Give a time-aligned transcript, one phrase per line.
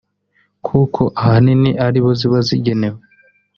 [0.65, 2.99] kuko ahanini aribo ziba zigenewe